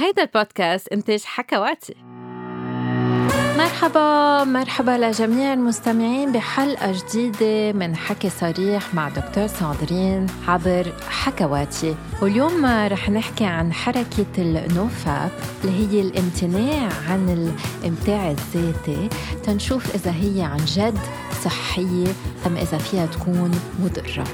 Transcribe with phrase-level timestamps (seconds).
[0.00, 1.94] هيدا البودكاست إنتاج حكواتي
[3.58, 12.66] مرحبا مرحبا لجميع المستمعين بحلقة جديدة من حكي صريح مع دكتور ساندرين عبر حكواتي واليوم
[12.66, 15.30] رح نحكي عن حركة النوفاب
[15.64, 17.50] اللي هي الامتناع عن
[17.82, 19.08] الامتاع الذاتي.
[19.44, 20.98] تنشوف إذا هي عن جد
[21.44, 22.12] صحية
[22.46, 24.24] أم إذا فيها تكون مضرة.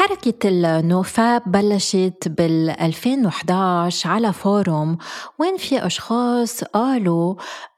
[0.00, 4.98] حركة النوفاب بلشت بال 2011 على فورум
[5.38, 7.34] وين في أشخاص قالوا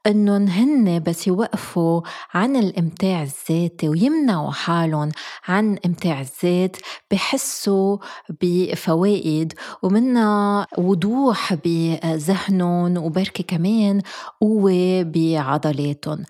[0.07, 2.01] إنهم هن بس يوقفوا
[2.33, 5.09] عن الإمتاع الذاتي ويمنعوا حالهم
[5.47, 6.77] عن إمتاع الذات
[7.11, 7.97] بحسوا
[8.41, 14.01] بفوائد ومنها وضوح بذهنهم وبركي كمان
[14.41, 16.23] قوة بعضلاتهم.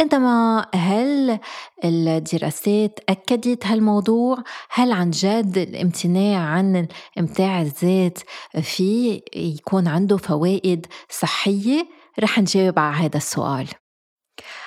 [0.00, 1.38] إنما هل
[1.84, 6.88] الدراسات أكدت هالموضوع؟ هل عن جد الامتناع عن
[7.18, 8.18] إمتاع الذات
[8.62, 11.88] في يكون عنده فوائد صحية؟
[12.20, 13.68] رح نجاوب على هذا السؤال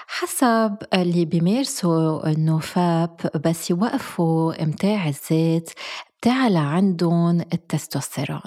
[0.07, 5.69] حسب اللي بيمارسوا النوفاب بس يوقفوا إمتاع الذات
[6.21, 8.41] بتعلى عندهم التستوستيرون.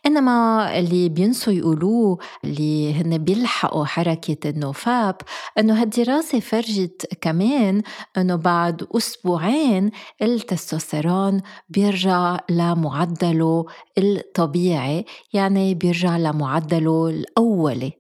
[0.06, 5.16] إنما اللي بينسوا يقولوه اللي هن بيلحقوا حركة النوفاب
[5.58, 7.82] إنه هالدراسة الدراسة فرجت كمان
[8.18, 9.92] أنه بعد أسبوعين
[10.22, 13.66] التستوستيرون بيرجع لمعدله
[13.98, 17.99] الطبيعي يعني بيرجع لمعدله الأولي.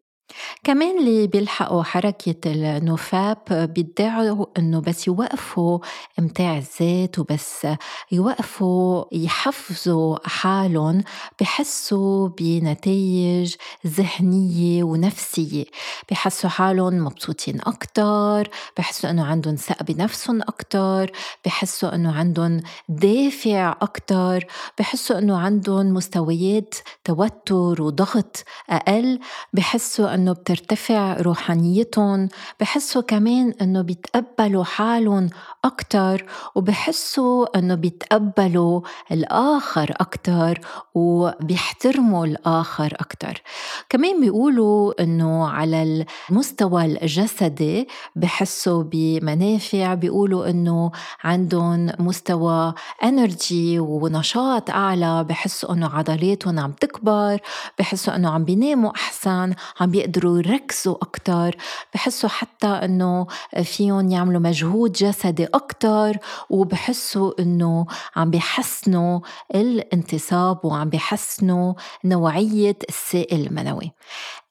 [0.63, 3.38] كمان اللي بيلحقوا حركة النوفاب
[3.75, 5.80] بيدعوا إنه بس يوقفوا
[6.19, 7.67] إمتاع الذات وبس
[8.11, 11.03] يوقفوا يحفزوا حالهم
[11.41, 13.55] بحسوا بنتائج
[13.87, 15.65] ذهنية ونفسية.
[16.11, 21.11] بحسوا حالهم مبسوطين أكتر بحسوا إنه عندهم ثقة بنفسهم أكتر
[21.45, 24.45] بحسوا إنه عندهم دافع أكتر
[24.80, 29.20] بحسوا إنه عندهم مستويات توتر وضغط أقل
[29.54, 35.30] بحسوا إنه بترتفع روحانيتهم بحسوا كمان إنه بيتقبلوا حالهم
[35.65, 36.25] أكثر
[36.55, 38.81] وبحسوا إنه بيتقبلوا
[39.11, 40.59] الآخر أكثر
[40.95, 43.41] وبيحترموا الآخر أكثر
[43.89, 50.91] كمان بيقولوا إنه على المستوى الجسدي بحسوا بمنافع بيقولوا إنه
[51.23, 57.39] عندهم مستوى انرجي ونشاط أعلى بحسوا إنه عضلاتهم عم تكبر
[57.80, 61.55] بحسوا إنه عم بيناموا أحسن عم بيقدروا بيقدروا يركزوا أكتر
[61.93, 63.27] بحسوا حتى إنه
[63.64, 66.17] فيهم يعملوا مجهود جسدي أكتر
[66.49, 69.19] وبحسوا إنه عم بيحسنوا
[69.55, 71.73] الانتصاب وعم بيحسنوا
[72.05, 73.92] نوعية السائل المنوي.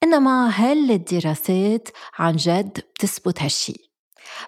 [0.03, 3.89] إنما هل الدراسات عن جد بتثبت هالشي.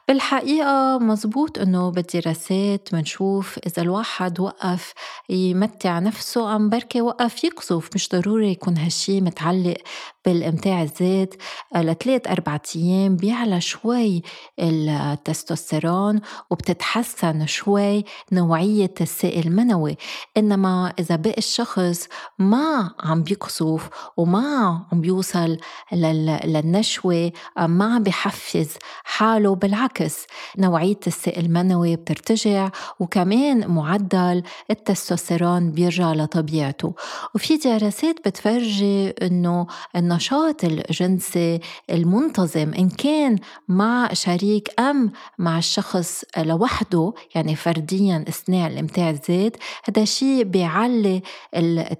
[0.08, 4.92] بالحقيقة مزبوط إنه بالدراسات منشوف إذا الواحد وقف
[5.28, 9.76] يمتع نفسه أم بركي وقف يقصف مش ضروري يكون هالشي متعلق
[10.24, 11.34] بالإمتاع الذات
[11.76, 14.22] لثلاث أربعة أيام بيعلى شوي
[14.58, 16.20] التستوستيرون
[16.50, 19.96] وبتتحسن شوي نوعية السائل المنوي.
[20.36, 22.08] إنما إذا بقي الشخص
[22.38, 25.56] ما عم بيقصف وما عم بيوصل
[25.92, 28.68] للنشوة ما عم بيحفز
[29.04, 30.26] حاله بالعكس
[30.58, 32.70] نوعية السائل المنوي بترتجع
[33.00, 36.94] وكمان معدل التستوستيرون بيرجع لطبيعته.
[37.34, 39.66] وفي دراسات بتفرجي إنه
[40.10, 41.60] النشاط الجنسي
[41.90, 43.38] المنتظم إن كان
[43.68, 51.22] مع شريك أم مع الشخص لوحده يعني فرديا أثناء الإمتاع الذات هذا شيء بيعلي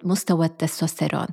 [0.05, 1.27] مستوى التستوستيرون.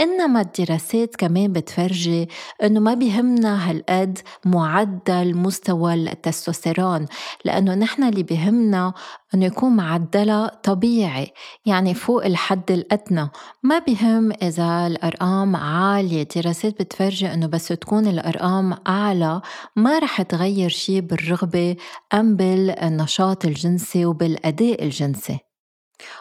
[0.00, 2.28] إنما الدراسات كمان بتفرجي
[2.62, 7.06] إنه ما بيهمنا هالقد معدل مستوى التستوستيرون
[7.44, 8.94] لأنه نحن اللي بيهمنا
[9.34, 11.32] أنه يكون معدلها طبيعي
[11.66, 13.28] يعني فوق الحد الأدنى.
[13.62, 16.28] ما بهم إذا الأرقام عالية.
[16.36, 19.40] دراسات بتفرجي أنه بس تكون الأرقام أعلى
[19.76, 21.76] ما رح تغير شيء بالرغبة
[22.14, 25.49] أم بالنشاط الجنسي وبالأداء الجنسي.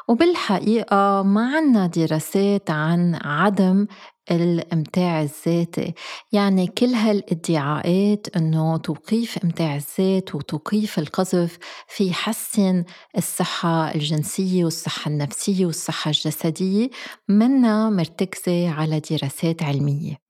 [0.08, 3.88] وبالحقيقة ما عنا دراسات عن عدم
[4.31, 5.94] الإمتاع الذاتي.
[6.31, 12.84] يعني كل هالإدعاءات إنه توقيف إمتاع الذات وتوقيف القذف في يحسن
[13.18, 16.90] الصحة الجنسية والصحة النفسية والصحة الجسدية
[17.30, 20.29] منا مرتكزة على دراسات علمية.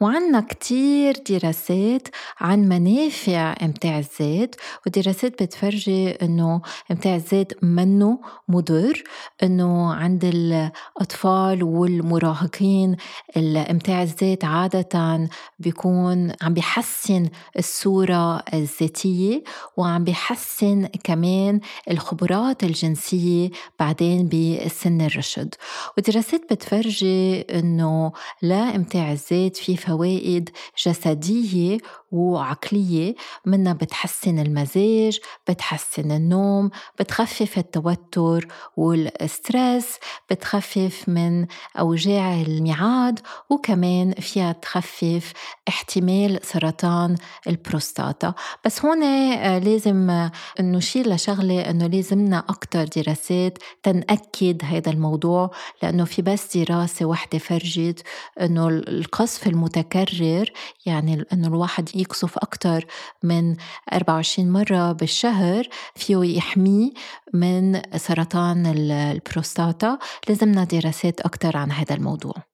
[0.00, 2.08] وعنا كتير دراسات
[2.40, 4.54] عن منافع امتاع الذات
[4.86, 6.60] ودراسات بتفرجي إنه
[6.90, 9.02] امتاع الذات منه مضر
[9.42, 12.96] إنه عند الأطفال والمراهقين
[13.36, 15.28] امتاع الذات عادة
[15.58, 17.28] بيكون عم بيحسن
[17.58, 19.44] الصورة الذاتية
[19.76, 21.60] وعم بيحسن كمان
[21.90, 25.54] الخبرات الجنسية بعدين بسن الرشد.
[25.98, 28.12] ودراسات بتفرجي إنه
[28.42, 30.50] لا امتاع الذات الزيت فيه فوائد
[30.86, 31.78] جسدية
[32.12, 33.14] وعقلية.
[33.46, 35.18] منها بتحسن المزاج
[35.48, 36.70] بتحسن النوم
[37.00, 39.98] بتخفف التوتر والستريس
[40.30, 41.46] بتخفف من
[41.78, 43.20] أوجاع الميعاد
[43.50, 45.32] وكمان فيها تخفف
[45.68, 48.34] احتمال سرطان البروستاتا.
[48.64, 50.28] بس هون آه، لازم
[50.60, 55.50] نشير لشغلة أنه لازمنا أكتر دراسات تنأكد هذا الموضوع
[55.82, 58.02] لأنه في بس دراسة واحدة فرجت
[58.40, 60.52] أنه القذف المتكرر
[60.86, 62.84] يعني أنه الواحد يقذف أكثر
[63.22, 63.56] من
[63.92, 66.90] 24 مرة بالشهر فيه يحميه
[67.34, 69.98] من سرطان البروستاتا.
[70.28, 72.49] لازمنا دراسات أكثر عن هذا الموضوع.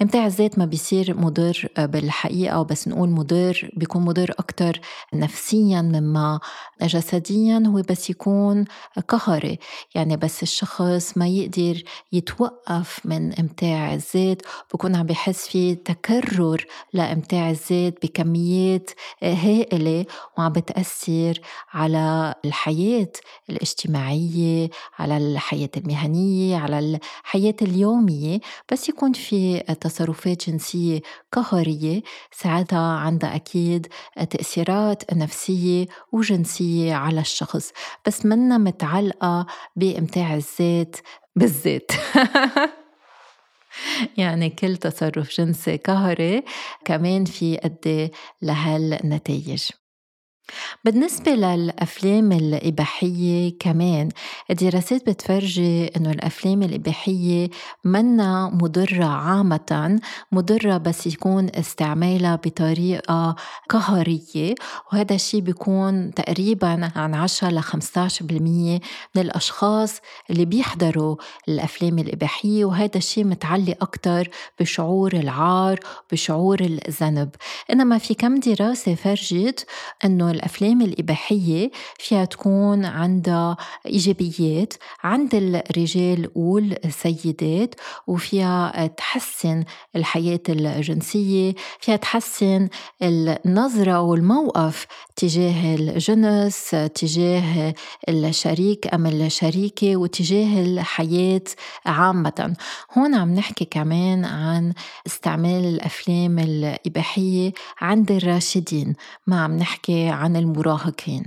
[0.00, 4.80] امتاع الذات ما بيصير مضر بالحقيقة بس نقول مضر بيكون مضر أكتر
[5.14, 6.40] نفسيا مما
[6.82, 8.64] جسديا هو بس يكون
[9.08, 9.58] قهري.
[9.94, 14.42] يعني بس الشخص ما يقدر يتوقف من امتاع الذات
[14.74, 18.90] بكون عم بحس في تكرر لامتاع الذات بكميات
[19.22, 20.06] هائلة
[20.38, 21.40] وعم بتأثر
[21.72, 23.12] على الحياة
[23.50, 28.40] الاجتماعية على الحياة المهنية على الحياة اليومية.
[28.72, 31.00] بس يكون في تصرفات جنسية
[31.32, 33.86] قهرية ساعتها عندها أكيد
[34.30, 37.72] تأثيرات نفسية وجنسية على الشخص
[38.06, 39.46] بس منا متعلقة
[39.76, 40.96] بإمتاع الذات
[41.36, 41.90] بالذات.
[44.16, 46.42] يعني كل تصرف جنسي قهري
[46.84, 48.12] كمان في أدي
[48.42, 49.62] لهالنتائج.
[50.84, 54.08] بالنسبة للأفلام الإباحية كمان
[54.50, 57.50] الدراسات بتفرجي إنه الأفلام الإباحية
[57.84, 60.00] منا مضرة عامة
[60.32, 63.36] مضرة بس يكون استعمالها بطريقة
[63.68, 64.54] قهرية
[64.92, 67.72] وهذا الشيء بيكون تقريبا عن 10 ل 15%
[69.14, 70.00] من الأشخاص
[70.30, 71.16] اللي بيحضروا
[71.48, 74.28] الأفلام الإباحية وهذا الشيء متعلق أكتر
[74.60, 75.80] بشعور العار
[76.12, 77.30] بشعور الذنب.
[77.72, 79.66] إنما في كم دراسة فرجت
[80.04, 83.56] إنه الأفلام الإباحية فيها تكون عندها
[83.86, 84.74] إيجابيات
[85.04, 87.74] عند الرجال والسيدات
[88.06, 89.64] وفيها تحسن
[89.96, 92.68] الحياة الجنسية فيها تحسن
[93.02, 94.86] النظرة والموقف
[95.16, 97.74] تجاه الجنس تجاه
[98.08, 101.44] الشريك أم الشريكة وتجاه الحياة
[101.86, 102.56] عامة.
[102.98, 104.72] هون عم نحكي كمان عن
[105.06, 108.94] استعمال الأفلام الإباحية عند الراشدين.
[109.26, 111.24] ما عم نحكي عن المراهقين.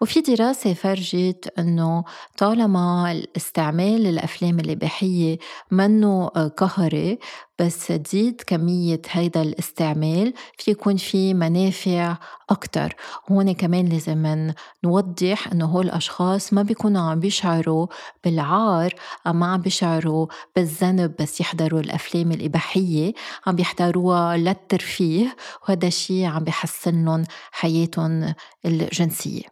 [0.00, 2.04] وفي دراسة فرجت أنه
[2.38, 5.38] طالما استعمال الأفلام الإباحية
[5.70, 7.18] منه قهري
[7.58, 12.16] بس تزيد كمية هيدا الاستعمال في يكون في منافع
[12.50, 12.96] أكتر.
[13.30, 14.52] هون كمان لازم
[14.84, 17.86] نوضح أنه هول الأشخاص ما بيكونوا عم بيشعروا
[18.24, 18.94] بالعار
[19.26, 20.26] أو ما عم بيشعروا
[20.56, 23.12] بالذنب بس يحضروا الأفلام الإباحية
[23.46, 25.36] عم بيحضروها للترفيه
[25.68, 28.34] وهذا الشيء عم بيحسن لهم حياتهم
[28.64, 29.51] الجنسية.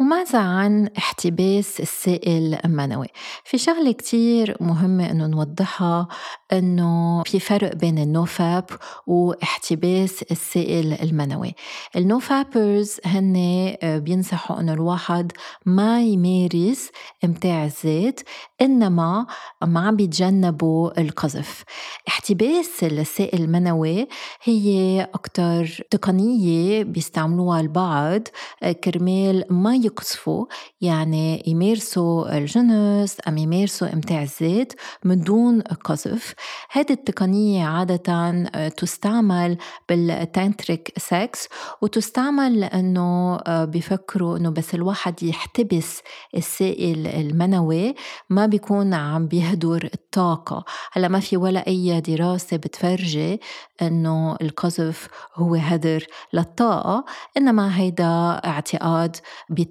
[0.00, 3.06] وماذا عن احتباس السائل المنوي؟
[3.44, 6.08] في شغلة كتير مهمة إنه نوضحها
[6.52, 8.64] إنه في فرق بين النوفاب
[9.06, 11.54] واحتباس السائل المنوي.
[11.96, 13.36] النوفابرز هن
[13.82, 15.32] آه، بينصحوا إنه الواحد
[15.66, 16.90] ما يمارس
[17.24, 18.20] إمتاع الذات
[18.62, 19.26] إنما
[19.62, 21.64] ما عم بيتجنبوا القذف.
[22.08, 24.08] احتباس السائل المنوي
[24.42, 28.22] هي أكتر تقنية بيستعملوها البعض
[28.62, 30.46] آه، كرمال ما يقصفوا.
[30.80, 34.72] يعني يمارسوا الجنس أم يمارسوا إمتاع الذات
[35.04, 36.34] من دون قذف
[36.70, 38.12] هذه التقنية عادة
[38.54, 41.48] آه، تستعمل بال tantric sex
[41.82, 46.02] وتستعمل لأنه آه، بيفكروا أنه بس الواحد يحتبس
[46.36, 47.94] السائل المنوي
[48.30, 50.64] ما بيكون عم بيهدر الطاقة.
[50.92, 53.40] هلأ ما في ولا أي دراسة بتفرجي
[53.82, 57.04] أنه القذف هو هدر للطاقة
[57.36, 59.16] إنما هيدا اعتقاد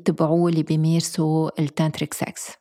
[0.08, 2.52] بيتبعوه اللي بيمارسوا ال tantric sex.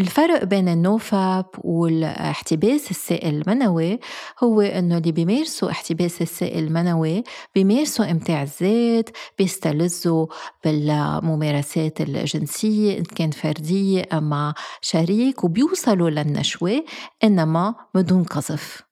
[0.00, 3.98] الفرق بين ال NoFap والاحتباس السائل المنوي
[4.44, 7.22] هو إنه اللي بيمارسوا احتباس السائل المنوي
[7.54, 10.26] بيمارسوا امتاع الذات بيستلذوا
[10.64, 16.84] بالممارسات الجنسية إن كان فردية مع شريك وبيوصلوا للنشوة
[17.24, 18.89] إنما بدون قذف.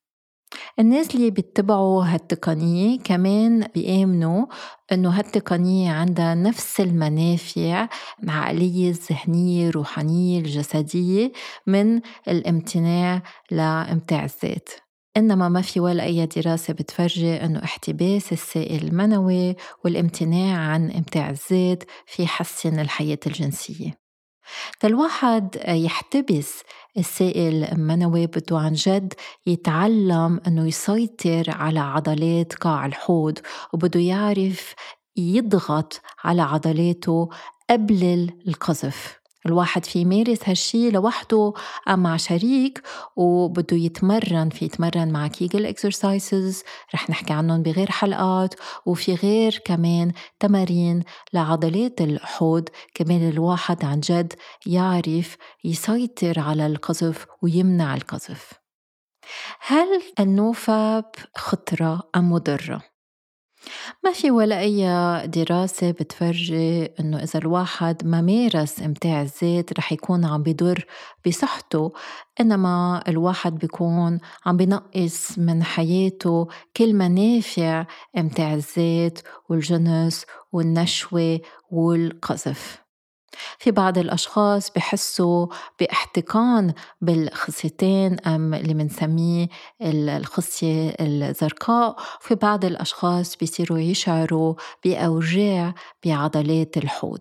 [0.79, 4.47] الناس اللي بيتبعوا هالتقنية كمان بيآمنوا
[4.93, 7.89] إنه هالتقنية عندها نفس المنافع
[8.23, 11.33] العقلية الذهنية الروحانية الجسدية
[11.67, 14.69] من الامتناع لامتاع الذات.
[15.17, 21.83] إنما ما في ولا أي دراسة بتفرجي إنه احتباس السائل المنوي والامتناع عن إمتاع الذات
[22.07, 24.08] في حسن الحياة الجنسية.
[24.85, 26.63] الواحد يحتبس
[26.99, 29.15] السائل المنوي بده عن جد
[29.47, 33.39] يتعلم إنه يسيطر على عضلات قاع الحوض
[33.73, 34.75] وبده يعرف
[35.17, 37.29] يضغط على عضلاته
[37.71, 39.19] قبل القذف.
[39.49, 41.53] الواحد في يمارس هالشي لوحده
[41.89, 42.83] أم مع شريك
[43.17, 46.63] وبده يتمرن في يتمرن مع Kegel exercises
[46.95, 48.55] رح نحكي عنهم بغير حلقات
[48.87, 51.03] وفي غير كمان تمارين
[51.33, 54.33] لعضلات الحوض كمان الواحد عن جد
[54.67, 58.53] يعرف يسيطر على القذف ويمنع القذف
[59.61, 61.05] هل ال NoFap
[61.37, 62.98] خطرة أم مضرة؟
[64.05, 64.87] ما في ولا أي
[65.27, 70.87] دراسة بتفرجي إنه إذا الواحد ما مارس إمتاع الذات رح يكون عم بيضر
[71.27, 71.93] بصحته
[72.41, 76.47] إنما الواحد بيكون عم بنقص من حياته
[76.77, 77.87] كل منافع
[78.19, 82.88] إمتاع الذات والجنس والنشوة والقذف.
[83.59, 85.47] في بعض الأشخاص بحسوا
[85.81, 89.49] باحتقان بالخصيتين أم اللي منسميه
[89.83, 94.55] الخصية الزرقاء وفي بعض الأشخاص بيصيروا يشعروا
[94.85, 95.75] بأوجاع
[96.07, 97.21] بعضلات الحوض.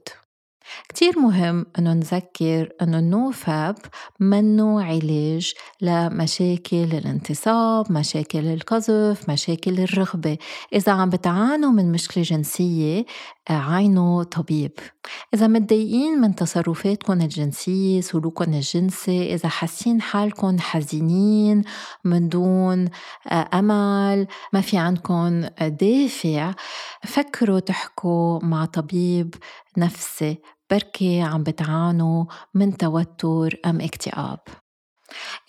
[0.89, 3.75] كتير مهم أنه نذكر أنه النوفاب
[4.19, 10.37] منه علاج لمشاكل الانتصاب مشاكل القذف مشاكل الرغبة.
[10.73, 13.05] إذا عم بتعانوا من مشكلة جنسية
[13.49, 14.71] عينوا طبيب.
[15.33, 21.63] إذا متضايقين من تصرفاتكم الجنسية سلوككم الجنسي إذا حاسين حالكم حزينين
[22.05, 22.89] من دون
[23.31, 26.53] أمل ما في عندكم دافع
[27.03, 29.35] فكروا تحكوا مع طبيب
[29.77, 30.37] نفسي
[30.71, 34.39] بركي عم بتعانوا من توتر أم اكتئاب.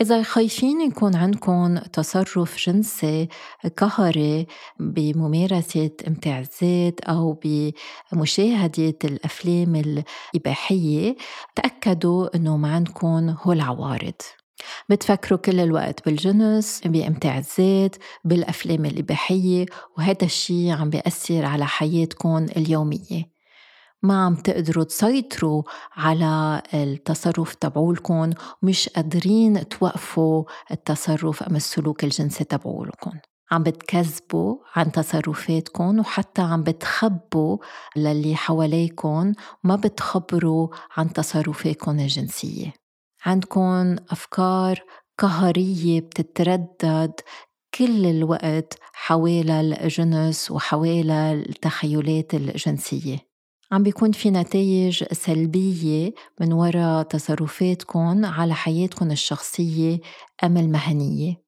[0.01, 3.29] إذا خايفين يكون عندكم تصرف جنسي
[3.77, 4.47] قهري
[4.81, 7.41] بممارسة إمتاع الذات أو
[8.13, 11.17] بمشاهدة الأفلام الإباحية
[11.55, 14.15] تأكدوا إنه ما عندكم هو العوارض.
[14.89, 19.67] بتفكروا كل الوقت بالجنس بإمتاع الذات بالأفلام الإباحية
[19.99, 23.38] وهذا الشيء عم بيأثر على حياتكم اليومية.
[24.03, 25.63] ما عم تقدروا تسيطروا
[25.97, 28.31] على التصرف تبعولكم
[28.63, 33.13] مش قادرين توقفوا التصرف أم السلوك الجنسي تبعولكم.
[33.51, 37.59] عم بتكذبوا عن تصرفاتكم وحتى عم بتخبوا
[37.97, 39.33] للي حواليكم
[39.65, 42.73] ما بتخبروا عن تصرفاتكم الجنسية.
[43.27, 44.83] عندكم أفكار
[45.19, 47.13] قهرية بتتردد
[47.75, 53.28] كل الوقت حوالي الجنس وحوالي التخيلات الجنسية.
[53.73, 60.01] عم بيكون في نتائج سلبية من وراء تصرفاتكم على حياتكم الشخصية
[60.45, 61.43] أم المهنية.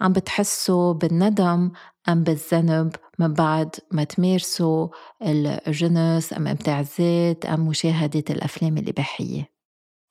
[0.00, 1.70] عم بتحسوا بالندم
[2.08, 4.88] أم بالذنب من بعد ما تمارسوا
[5.22, 9.53] الجنس أم إمتاع الذات أم مشاهدة الأفلام الإباحية؟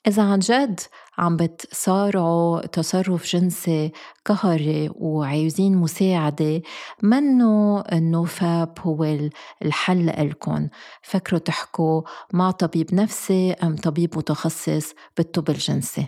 [0.08, 0.80] إذا عن جد
[1.18, 3.92] عم بتصارعوا تصرف جنسي
[4.26, 6.62] قهري وعايزين مساعدة
[7.02, 9.18] منه النوفاب هو
[9.66, 10.70] الحل لكم
[11.02, 12.02] فكروا تحكوا
[12.34, 16.08] مع طبيب نفسي أم طبيب متخصص بالطب الجنسي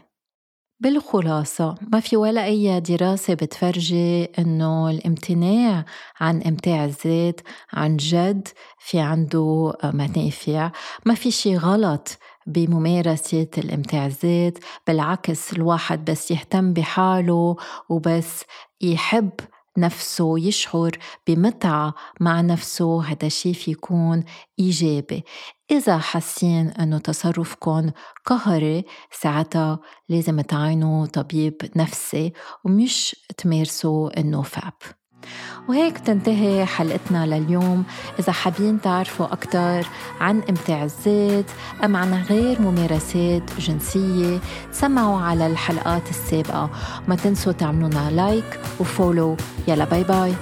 [0.79, 5.85] بالخلاصة ما في ولا أي دراسة بتفرجي إنه الامتناع
[6.19, 7.41] عن إمتاع الذات
[7.73, 8.47] عن جد
[8.79, 10.71] في عنده منافع
[11.05, 17.55] ما في شي غلط بممارسة الامتاع الذات بالعكس الواحد بس يهتم بحاله
[17.89, 18.43] وبس
[18.81, 19.31] يحب
[19.77, 20.91] نفسه يشعر
[21.27, 24.23] بمتعة مع نفسه هذا الشيء في يكون
[24.59, 25.23] إيجابي.
[25.71, 27.91] إذا حاسين أنه تصرفكم
[28.25, 32.33] قهري ساعتها لازم تعينوا طبيب نفسي
[32.63, 34.74] ومش تمارسوا ال NoFap.
[35.67, 37.84] وهيك تنتهي حلقتنا لليوم.
[38.20, 39.88] إذا حابين تعرفوا أكثر
[40.22, 41.46] عن إمتاع الذات
[41.84, 44.39] أم عن غير ممارسات جنسية
[44.72, 46.70] تسمعوا على الحلقات السابقة.
[47.08, 50.33] ما تنسوا تعملونا like و follow يلا bye bye